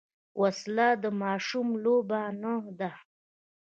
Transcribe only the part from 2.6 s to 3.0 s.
ده